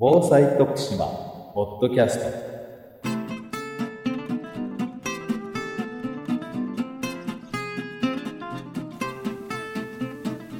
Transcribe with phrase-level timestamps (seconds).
[0.00, 1.06] 防災徳島
[1.54, 2.26] ポッドキャスト。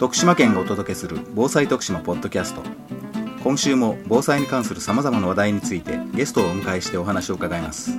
[0.01, 2.63] 徳島県がお届けする防災徳島ポッドキャスト。
[3.45, 7.97] 今週も防災に関するさまざまな話題についてゲストをお迎えしてお話を伺います。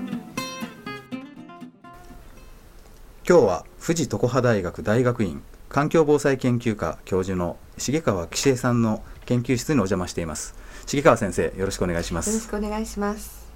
[3.29, 10.55] 今日は富士常葉大学大学院環境防災研究科教授の重川紀恵さんの研究室にお邪魔しています。
[10.87, 13.51] 重川先生よろしくお願いしまよろしくお願いします。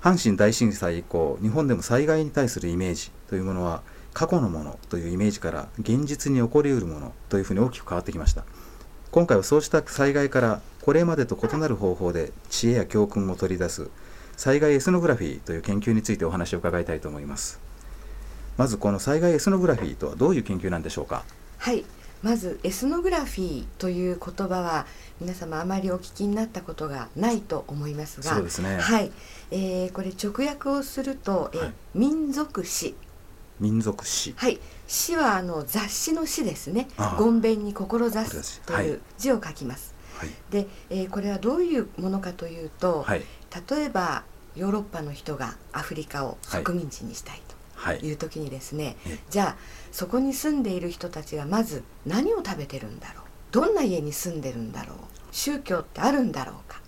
[0.00, 3.82] 阪神大震災以降日本でも災害に対するイメージというものは
[4.14, 8.46] 過去のものというイメージから現実に起こりうるものというふうに大きく変わってきました。
[9.10, 13.90] 今回はそうした災害からこれまでと異なる方法で知恵や教訓を取り出す
[14.38, 17.60] 災害エスノグラフィーという研究についてお話を伺いたいと思います
[18.56, 21.24] まずこの災害エスノグラフィーとはどういう研究なんでしょうか？
[21.58, 21.84] はい。
[22.22, 24.86] まずエスノグラフィーという言葉は
[25.20, 28.78] 皆様あまりお聞きになったことがないと思いますがそうですね。
[28.78, 29.12] はい、
[29.50, 32.94] えー、これ直訳をすると、えーはい民族史。
[33.60, 34.34] 民族史。
[34.36, 34.58] はい。
[34.88, 36.88] 詩はあの雑誌の詩ですね。
[37.18, 38.86] ごんべんに志すとはい。
[38.86, 40.30] いう字を書きます、はい。
[40.50, 43.22] で、えーこれはどういうものかというと、はい。
[43.68, 44.22] 例えば
[44.56, 47.43] ヨーロッパの人がアフリカをはい植民地にしたいと、はい
[47.92, 48.12] い。
[48.12, 49.56] う時にですねえじゃあ
[49.92, 53.24] そこに住んでいる人たちがまず何を食べてるんだろう？
[53.52, 54.96] どんな家に住んでるんだろう？
[55.30, 56.80] 宗教ってあるんだろうか？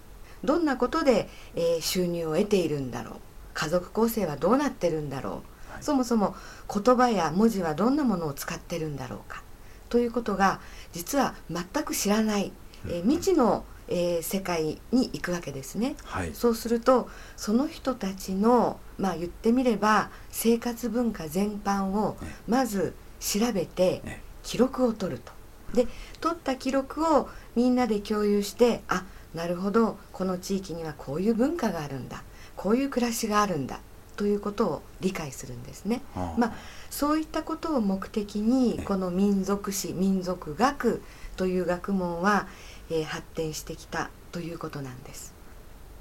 [0.42, 3.14] どんなことで、えー収入を得ているんだろう？
[3.54, 5.82] 家族構成はどうなってるんだろう、はい。
[5.82, 6.34] そもそも
[6.72, 9.42] 言葉や文字はどんなものを使ってるんだろうか？
[9.88, 10.60] ということが
[10.92, 12.52] 実は全く知らない、
[12.86, 15.96] えー未知の、えー世界に行くわけですね。
[16.04, 16.34] はい。
[16.34, 22.34] そうするとその人たちのまあ言ってみれば生活文化全般をね。
[22.48, 24.22] まず調べてね。
[24.42, 25.32] 記録を取ると。
[25.74, 25.88] で
[26.20, 32.22] 取った記録をみんなで共有してあなるほどこの地域にはこういう文化があるんだ。
[32.56, 33.80] こういう暮らしがあるんだ。
[34.16, 36.00] ということを理解するんですね。
[36.14, 36.40] ああ。
[36.40, 36.52] まあ
[36.88, 38.84] そういったことを目的にね。
[38.84, 41.02] この民族史民族学
[41.36, 42.46] という学問は、
[42.90, 45.34] えー発展してきたということなんです。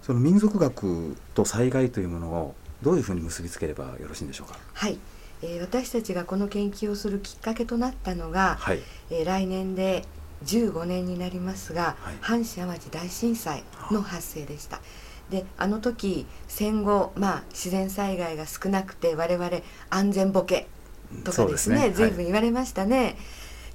[0.01, 4.57] その民族学と災害というものをどういうふうに結びつければよろしいんでしょうか？
[4.73, 5.00] はい、
[5.41, 8.79] えー私たちがこの研究をするきっかけとなったのが、はい。
[9.09, 10.06] えー来年で
[10.46, 12.16] 15年になりますが、はい。
[12.22, 14.81] 阪神・淡路大震災の発生でした。
[15.29, 19.50] であの時戦後、まあ、自然災害が少なくて我々
[19.90, 20.67] 安全ボケ
[21.23, 23.17] とかですね随分言われましたね、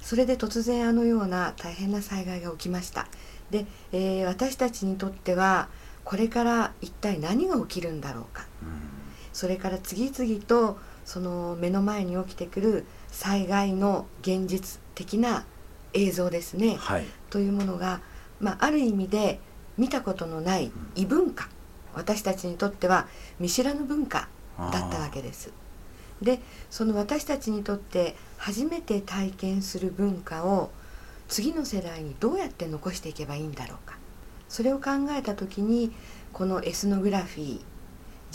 [0.01, 3.07] それで突然あのような大変な災害が起きました。
[3.49, 5.69] で、えー私たちにとっては
[6.03, 8.45] これから一体何が起きるんだろうか。
[9.33, 15.45] それから次々とその目の前に起きてくる災害の現実的な
[15.93, 17.05] 映像ですね、はい。
[17.29, 18.01] というものが、
[18.39, 19.39] まあ、ある意味で
[19.77, 21.49] 見たことのない異文化。
[21.93, 23.07] 私たちにとっては
[23.39, 25.51] 見知らぬ文化だったわけです。
[26.21, 26.39] で
[26.69, 30.71] その私たちにとって初めて体験する文化を
[31.27, 33.97] 次の世代にどうやって残していけばいいんだろうか。
[34.49, 35.93] それを考えた時に
[36.33, 37.61] このエスノグラフィー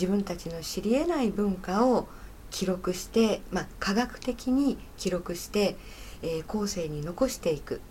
[0.00, 2.08] 自分たちの知り得ない文化を
[2.50, 5.76] 記録して、まあ、科学的に記録して、
[6.22, 7.82] えー後世に残していく。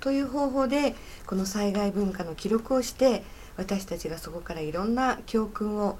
[0.00, 0.94] という方法で
[1.26, 3.22] この災害文化の記録をして
[3.56, 5.98] 私たちがそこからいろんな教訓を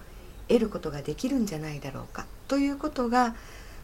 [0.48, 2.26] 得ることができるんじゃないだろうか。
[2.50, 3.36] ということが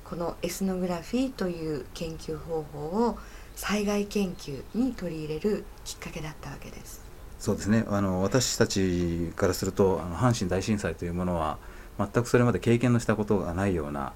[0.03, 3.17] このエスノグラフィーという研究方法を
[3.55, 7.01] 災害研究に取り入れるきっかけだったわけです。
[7.39, 7.85] そうですね。
[7.87, 11.59] あの私たちからするとあの阪神大震災というものは
[11.97, 14.15] 全くそれまで経験のしたことがないような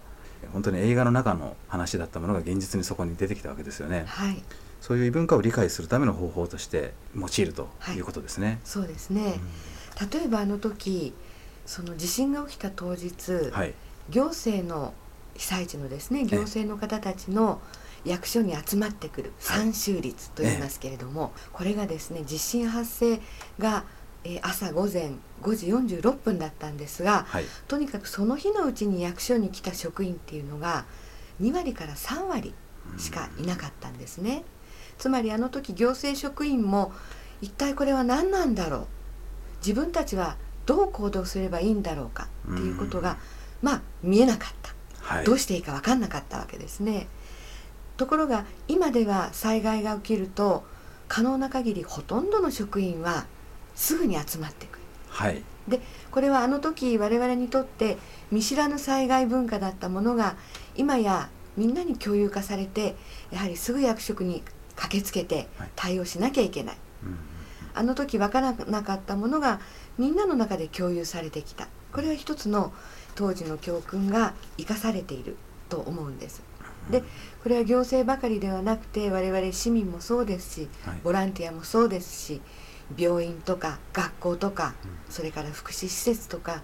[0.53, 4.03] 本当に映画の中の話だったものが現実にそこに出てきたわけですよね。
[4.09, 4.43] はい、
[4.81, 7.97] そういう異文化を理解するための方法として用いるとはい。
[7.99, 9.39] いうことですね、そうですね。
[10.13, 11.15] 例えばあの時
[11.67, 13.75] その地震が起きた当日、はい
[14.11, 14.93] 行政の
[15.35, 17.61] 被災地のですね行政の方たちの
[18.05, 19.59] 役所に集まってくるはい。
[19.59, 23.21] 参集率と言いますけれども、これがですね地震発生
[23.59, 23.85] が、
[24.25, 25.13] えー朝午前
[25.43, 27.45] 5時46分だったんですがはい。
[27.69, 30.85] とにかくその日のうちに役所に来た職員っていうのが
[31.41, 32.53] 2割から3割
[32.99, 34.45] しかいなかったんですね。
[34.99, 36.93] つまりあの時行政職員も
[37.41, 38.87] 一体これは何なんだろう？
[39.67, 40.37] 自分たちは
[40.67, 42.29] どう行動すればいいんだろうか？
[42.51, 43.17] っていうことが、
[43.63, 44.71] まあ見えなかった。
[45.01, 47.09] はいどうしていいか分かんなかったわけですね。
[47.97, 50.65] ところが今では災害が起きると
[51.09, 53.27] 可能な限りほとんどの職員は
[53.75, 54.81] すぐに集まってくる。
[55.09, 55.81] はいで
[56.11, 57.99] これはあの時我々にとって
[58.31, 60.37] 見知らぬ災害文化だったものが
[60.77, 62.97] 今やみんなに共有化されて
[63.31, 64.43] やはりすぐ役職に
[64.77, 66.77] 駆けつけてはい対応しなきゃいけない。
[67.05, 67.19] うん
[67.75, 69.61] ああの時分からなかったものが
[69.97, 72.73] みんなの中で共有されてきたこれは一つの
[73.21, 75.37] 当時の教訓が生かされている
[75.69, 76.43] と思うんです。
[76.91, 77.03] で
[77.43, 81.01] これは行政ばかりではなくて我々市民もそうですし、はい。
[81.05, 82.41] ボランティアもそうですし
[82.97, 84.75] 病院とか学校とか、
[85.11, 86.63] それから福祉施設とか、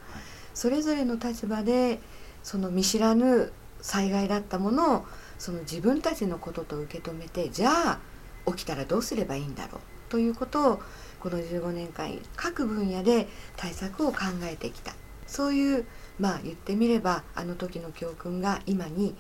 [0.55, 2.01] それぞれの立場で
[2.43, 3.53] その見知らぬ
[3.83, 5.05] 災害だったものを
[5.39, 7.99] その自分たちのことと受け止めてじゃあ
[8.47, 9.81] 起きたらどうすればいいんだろう？
[10.09, 10.83] ということを
[11.21, 14.95] この15年間各分野で対策を考えてきた。
[15.27, 15.87] そういう
[16.19, 19.15] まあ言ってみればあの時の教訓が今に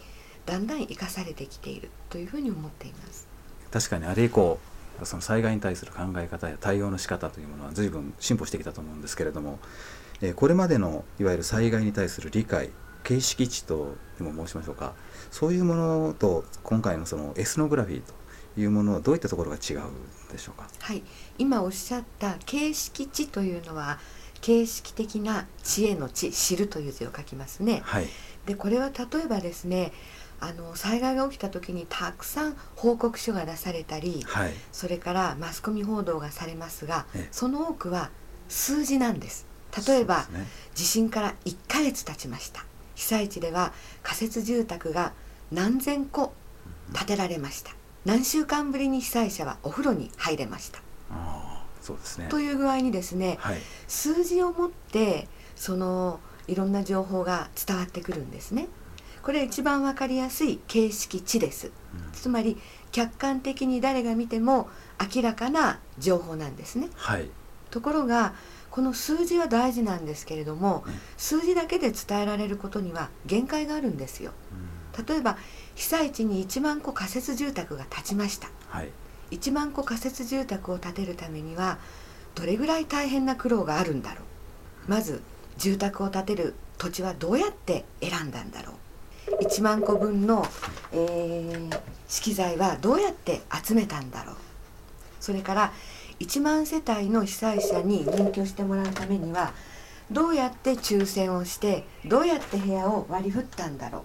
[0.46, 3.26] だんだん生かされてきているというふうに思っています。
[3.70, 4.58] 確かにあれ以降
[5.02, 9.58] その災害に対する考え方や対応の仕方というものは随分進歩してきたと思うんですけれども、
[10.22, 12.70] えーこれまでのいわゆる災害に対する理解
[13.04, 14.94] 形式値とでも申しましょうか。
[15.30, 18.14] そういうものと今回のそのエスノグラフィーと
[18.58, 20.66] いうものはどういったところが違うんでしょうか？
[20.80, 21.02] はい、
[21.36, 23.98] 今おっしゃった形式知というのは
[24.40, 27.82] 形式的な知恵の知知るという字を書きますね。
[27.84, 28.08] はい。
[28.46, 29.92] でこれは例えばですね
[30.38, 34.52] あの災害が起きた時にたくさん報告書が出されたりはい。
[34.72, 37.28] それからマスコミ報道がされますがええ。
[37.30, 38.10] その多くは
[38.48, 39.46] 数字なんです。
[39.86, 40.46] 例えば、ね。
[40.74, 42.64] 地震から1ヶ月経ちました。
[42.94, 43.72] 被災地では
[44.02, 45.12] 仮設住宅が
[45.52, 46.32] 何千戸
[46.94, 47.72] 建てられました。
[48.06, 50.80] 何週間ぶりに被災者はお風呂に入れました
[51.86, 52.26] そうですね。
[52.28, 53.58] という具合にですねはい。
[53.86, 56.18] 数字をもってその
[56.48, 58.66] いろんな情報が伝わってくるんですね。
[59.22, 61.68] これ一番わかりやすい形式値です。
[61.68, 61.72] うん。
[62.12, 62.60] つまり
[62.90, 64.68] 客観的に誰が見ても
[65.14, 66.88] 明らかな情報なんですね。
[66.96, 67.30] はい。
[67.70, 68.34] ところが
[68.70, 74.32] この数字は大事なんですけれどもね数字だけで伝えられることには限界があるんですよ。
[74.96, 75.06] うん。
[75.06, 75.38] 例えば
[75.76, 78.50] 被災地に1万戸仮設住宅が建ちました。
[78.68, 78.90] はい
[79.30, 81.78] 1万戸仮設住宅を建てるためには
[82.34, 84.22] どれぐらい大変な苦労があるんだろ
[84.88, 84.90] う。
[84.90, 85.22] まず
[85.58, 89.42] 住宅を建てる土地はどうやって選んだんだろう。
[89.42, 90.46] 1万戸分の、
[90.92, 94.36] えー資機材はどうやって集めたんだろう。
[95.20, 95.72] それから
[96.20, 99.52] 1万世帯の被災者に入居してもらうためには
[100.10, 104.02] どうやって抽選をしてどうやって部屋を割り振ったんだろう。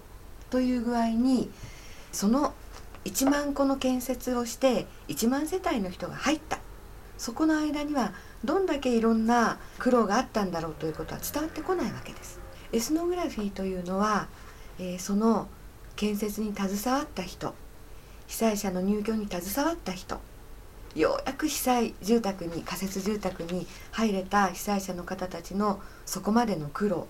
[0.50, 1.50] という具合に
[2.10, 2.54] その
[3.04, 6.58] 1万戸の建設をして1万世帯の人が入った
[7.18, 8.12] そこの間には
[8.44, 12.40] どんだけいろんな苦労があったんだろうということは伝わってこないわけです。
[12.72, 14.26] エスノグラフィーというのは、
[14.78, 15.46] えーその
[15.94, 17.54] 建設に携わった人
[18.26, 20.20] 被災者の入居に携わった人
[20.94, 27.06] ようやく被災住宅に仮設住宅に入れた被災者の方たちのそこまでの苦労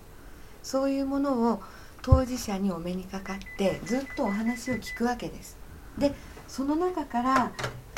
[0.61, 1.61] そういうものを
[2.01, 5.62] 当事者にお目にかかってずっとお話を聞くわけです。
[5.97, 6.13] で
[6.47, 7.51] その中から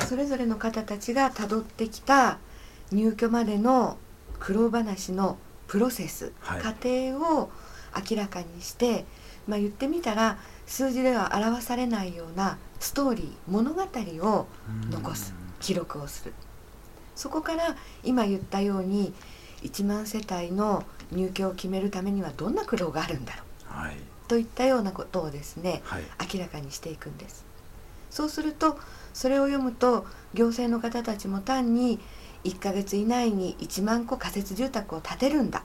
[0.08, 2.38] それぞれの方たちがたどってきた
[2.92, 3.98] 入居までの
[4.40, 5.38] 苦労話の
[5.68, 6.62] プロセス、はい。
[6.62, 7.50] 過程を
[8.10, 9.06] 明らかにして、
[9.48, 10.38] まあ、言ってみたら
[10.68, 14.48] 数字では表されないようなストーリー物語を
[14.92, 16.34] 残す記録をする。
[17.16, 19.14] そこから今言ったように
[19.64, 23.74] 1万世帯の入居を決めるためにはどんな苦労があるんだろう。
[23.82, 23.98] はい。
[24.28, 26.04] といったようなことをですねはい。
[26.34, 27.46] 明らかにしていくんです
[28.16, 28.80] そうすると
[29.14, 32.00] それを読むと行政の方たちも単に
[32.46, 35.64] 1ヶ月以内に1万戸仮設住宅を建てるんだ。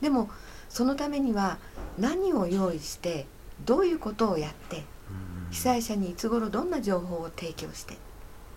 [0.00, 0.28] でも
[0.68, 1.58] そのためには
[1.96, 3.26] 何を用意して
[3.64, 5.52] どういうことをやってうん。
[5.52, 7.96] 被災者にいつ頃どんな情報を提供して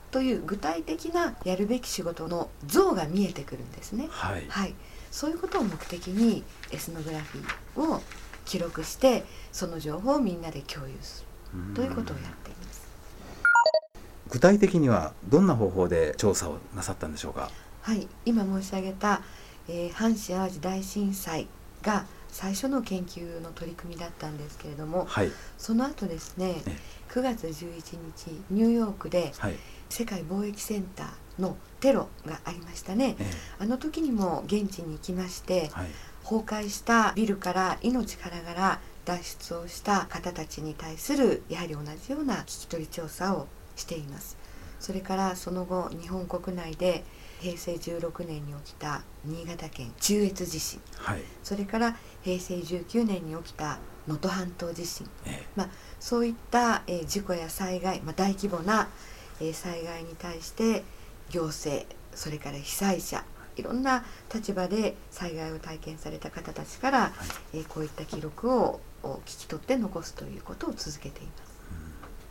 [0.09, 4.07] という具体的なやるべき仕事の像が見えてくるんですね。
[4.09, 4.45] はい。
[4.49, 4.73] はい、
[5.11, 8.01] そういうことを目的にエスノグラフィーを
[8.45, 11.29] 記録してその情報をみんなで共有する。
[11.75, 12.68] ということをやっています。
[14.31, 17.49] 具体的にはどんな方法で調査をなさったんでしょうか？
[17.81, 19.21] はい、今申し上げた、
[19.67, 21.47] えー阪神・淡路大震災
[21.81, 25.31] が最初の研究の取り組みだったんですけれどもはい。
[25.57, 26.77] その後ですねえ
[27.11, 29.55] 9月11日ニューヨークではい。
[29.89, 33.15] 世界貿易センターのテロがありましたね。
[33.19, 33.25] え
[33.57, 35.87] あの時にも現地に行きましてえはい。
[36.23, 43.47] 崩壊したビルから命からがら脱出をした方たちに対するやはり同じような聞き取り調査を
[43.79, 44.37] しています。
[44.79, 47.03] それからその後日本国内で
[47.41, 50.79] 平成16年に起きた新潟県中越地震。
[50.97, 51.21] はい。
[51.43, 55.09] それから平成19年に起きた能登半島地震。
[55.25, 55.45] え
[55.99, 58.87] そういった、えー事故や災害、まあ、大規模な、
[59.41, 60.83] えー災害に対して
[61.29, 63.23] 行政それから被災者
[63.55, 67.11] いろんな立場で災害を体験された方たちから、
[67.53, 71.48] えーこういった記録をお聞き取って残すということを続けています。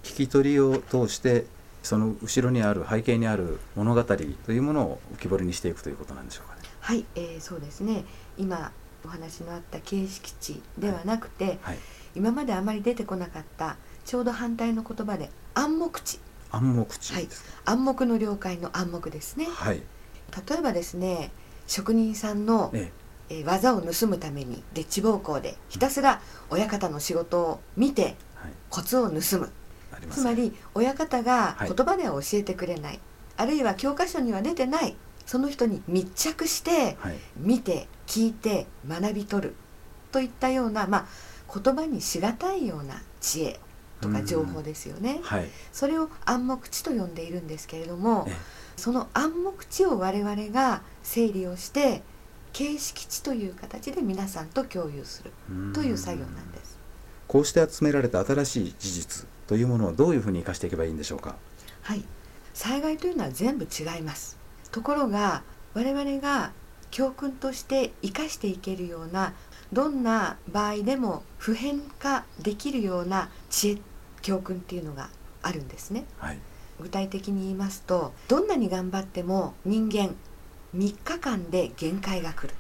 [0.08, 1.44] 聞き取りを通して
[1.82, 4.14] その後ろにある背景にある物語と
[4.52, 6.62] いうものを浮き彫りにしていくということなんでしょうかね。
[6.80, 8.04] はい、えーそうですね。
[8.38, 8.72] 今
[9.04, 11.78] お話のあった形式値ではなくて、はい、
[12.16, 16.18] 今まであまり出てこなかったちょうど反対の言葉で暗黙知
[16.50, 17.72] 暗黙知ですか？
[17.72, 19.46] 暗黙の了解の暗黙ですね。
[19.46, 19.82] はい、
[20.48, 21.30] 例えばですね
[21.66, 22.92] 職人さんの、ええ。
[22.92, 22.98] ー
[23.44, 28.16] 技を盗むためにで地暴行でひたすら親方の仕事を見て
[28.70, 29.52] コツを盗む
[30.06, 30.20] ます。
[30.20, 31.68] つまり親方がはい。
[31.68, 33.00] 言葉では教えてくれない、
[33.36, 34.96] あるいは教科書には出てない。
[35.26, 39.54] その人に密着してはい、見て聞いて学び取る。
[40.10, 41.06] といったような、まあ、
[41.60, 43.60] 言葉にしがたいような知恵
[44.00, 48.32] とか情報ですよね、はい、それを暗黙知と呼んでいるんですけれどもえ
[48.76, 52.02] その暗黙知を我々が整理をして
[52.52, 55.32] 形式知という形で皆さんと共有する。
[55.70, 56.78] えという作業なんです。
[57.26, 61.34] こうして集められた新しい事実というものをどういうふうに生かしていけばいいんでしょうか？
[61.82, 62.04] はい、
[62.54, 64.38] 災害というのは全部違います。
[64.70, 65.42] ところが
[65.74, 66.52] 我々が
[66.90, 69.32] 教訓として生かしていけるような
[69.72, 73.78] どんな場合でも普遍化できるような知恵
[74.22, 75.10] 教訓っていうのが
[75.42, 76.04] あるんですね。
[76.18, 76.38] はい、
[76.80, 80.14] 具体的に言いますとどんなに頑張っても人間
[80.74, 82.54] 3日間で限界が来る。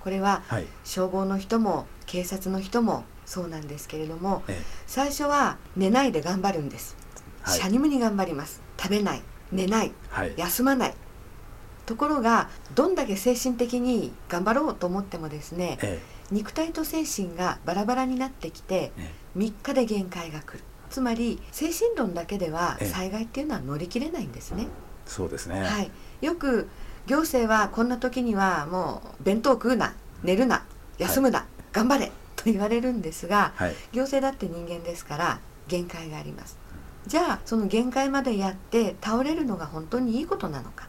[0.00, 6.98] これははい、消防の人も警察の人もそうなんですけれどもえ最初は寝ないで頑張るんです。
[7.46, 7.58] え、はい。
[7.60, 8.60] しゃにむに頑張ります。
[8.78, 9.22] 食べない。
[9.50, 9.92] 寝ない。
[10.10, 10.94] はい、休まない。
[11.86, 19.10] ところがどんだけ精神的に頑張ろうと思ってもですねえ肉体と精神がバラバラになってきてえ、え。
[19.38, 20.60] 3日で限界が来る。
[20.90, 22.88] つまり精神論だけではええ。
[22.88, 24.66] 災害っていうのは乗り切れないんですね、え、
[25.06, 25.62] そうですね。
[25.62, 26.68] はい、よく
[27.06, 30.66] 行政はこんな時にはもう弁当食うな寝るな
[30.98, 32.12] 休むな、頑張れ
[32.42, 36.58] と言われるんですがはい、行政だって人間ですから限界があります。
[37.06, 40.88] じゃあその限界までやって倒れるのが本当にいいことなのか。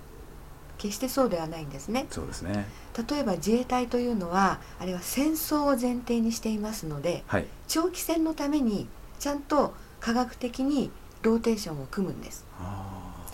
[0.78, 2.08] 決してそうではないんですね。
[2.10, 2.68] そうですね。
[3.10, 8.88] 例えば自衛隊というのはあれは戦争を前提にしていますのではい、長期戦のために
[9.20, 10.92] ちゃんと科学的に
[11.22, 12.46] ローテーションを組むんです。
[12.60, 13.26] あ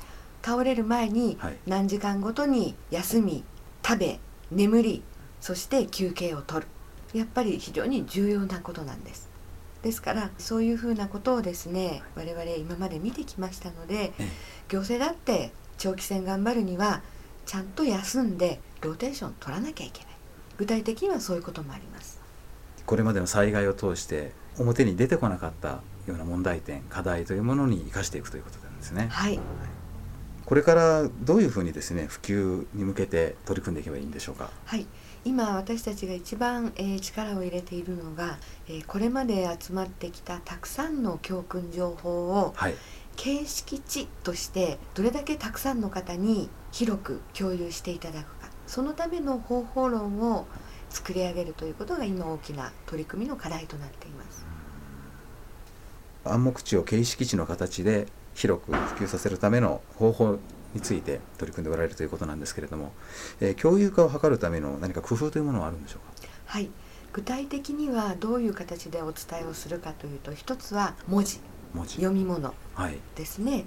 [0.43, 1.57] 倒れる前にはい。
[1.65, 3.43] 何時間ごとに休み
[3.83, 4.19] 食べ
[4.51, 5.03] 眠り
[5.41, 6.67] そして休憩を取る
[7.13, 9.29] やっぱり非常に重要なことなんです。
[9.81, 14.27] ですからそういうふうなことをですね我々今まで見てきましたのでええ。
[14.67, 17.01] 行政だって長期戦頑張るには
[17.45, 20.09] ちゃんと休んでローテーション取らなきゃいけない。
[20.57, 22.19] 具体的にはそういうこともあります。
[22.21, 25.69] あ、これまでの災害を通して表に出てこなかった
[26.05, 29.07] ような問題点、課題というものに生かしていくということなんですね。
[29.09, 29.39] はい。
[30.45, 34.49] これからどういうふうにですね、普及に向けて取り組んでいけばいいんでしょうか？
[34.65, 34.85] はい
[35.25, 42.75] 今私たちが一番、えー力を入れているのが、えーこれまで集まってきたたくさんの教訓情報をはい、
[43.15, 50.45] 形式値としてどれだけたくさんの方に広く共有していただくかそのための方法論を
[50.89, 54.45] 作り上げるということが今大きな取り組みの課題となっています。
[56.25, 60.39] 暗黙知を形式知の形で広く普及させるための方法
[60.73, 62.91] について取り組んでおられるということなんですけれども、
[63.39, 66.27] えー共有化を図るための何か工夫というものはあるんでしょうか？
[66.45, 66.69] はい
[67.11, 71.39] 具体的にはどういう形でお伝えをするかというと一つは文字
[71.73, 71.95] 文字。
[71.95, 72.97] 読み物はい。
[73.15, 73.65] ですね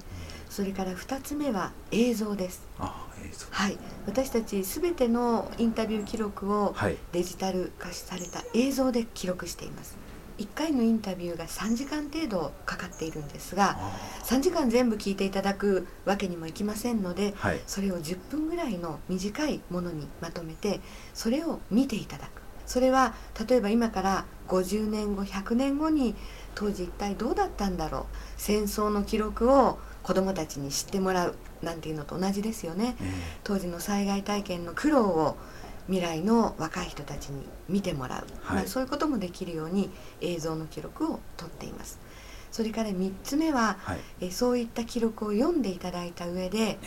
[0.49, 3.47] それから2つ目は映像ですああ、映像。
[3.51, 6.97] はい私たち全てのインタビュー記録をはい。
[7.13, 9.97] デジタル化された映像で記録しています
[10.43, 13.93] 1回のインタビューが3時間程度かかっているんですがあ
[14.25, 17.61] 3時間全部聞いていただくわけにもいきませんのであはい。
[17.67, 20.81] それを10分ぐらいの短いものにまとめて
[21.15, 22.43] それを見ていただく。
[22.67, 23.15] それは
[23.49, 26.15] 例えば今から50年後100年後に
[26.55, 28.05] 当時一体どうだったんだろう。
[28.37, 32.97] 戦争の記録を子どもたちに知ってもらうなんていうのと同じですよね。
[33.01, 33.05] え
[33.45, 35.37] 当時の災害体験の苦労を
[35.87, 38.57] 未来の若い人たちに見てもらう、はい。
[38.57, 41.99] まあ、そういうこともできるように映像の記録を取っています。
[42.51, 43.99] それから3つ目ははい。
[44.21, 46.79] えそういった記録を読んでいただいた上で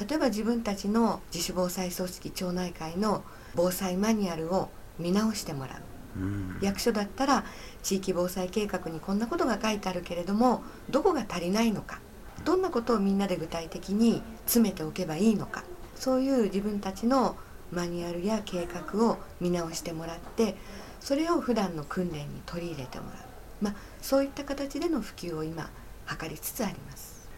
[0.00, 3.22] 例えば自分たちの自主防災組織町内会の
[3.54, 4.68] 防災マニュアルを
[4.98, 5.76] 見直してもら
[6.16, 6.20] う。
[6.20, 6.58] うん。
[6.60, 7.44] 役所だったら
[7.82, 12.00] 地域防災計画にこんなことが書いてあるけれどもどこが足りないのか。
[12.44, 15.62] どんなことをみんなで具体的に詰めておけばいいのか。
[15.94, 17.36] そういう自分たちの
[17.72, 20.54] マニュアルや計画を見直してもらって
[21.00, 25.70] それを普段の訓練に取り入れてもらう、まあ、そういった形での普及を今
[26.06, 27.28] 図りつつあります。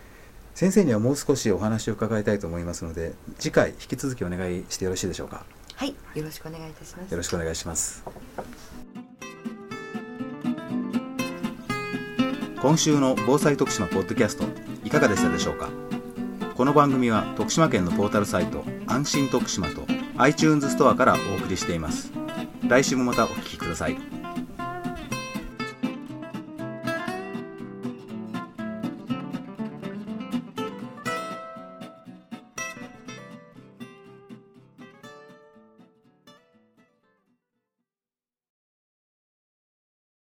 [0.54, 5.44] 先生にはもう少しお話を伺いたいと思いますので、次回引き続きお願いしてよろしいでしょうか？
[5.74, 7.10] はい、よろしくお願いいたします。
[7.10, 8.04] よろしくお願いします。
[12.62, 14.44] 今週の防災徳島ポッドキャスト
[14.84, 15.68] いかがでしたでしょうか？
[16.56, 19.82] この番組は徳島県のポータルサイト安心徳島と
[20.16, 22.12] iTunes ストアからお送りしています。
[22.68, 24.13] 来週もまたお聴きください。